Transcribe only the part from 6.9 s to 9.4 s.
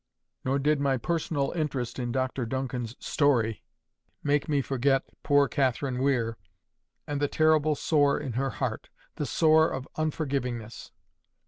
and the terrible sore in her heart, the